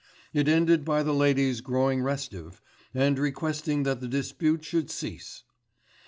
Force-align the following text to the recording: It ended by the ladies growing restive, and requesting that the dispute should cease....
It 0.33 0.47
ended 0.47 0.83
by 0.83 1.03
the 1.03 1.13
ladies 1.13 1.61
growing 1.61 2.01
restive, 2.01 2.59
and 2.91 3.19
requesting 3.19 3.83
that 3.83 3.99
the 4.01 4.07
dispute 4.07 4.65
should 4.65 4.89
cease.... 4.89 5.43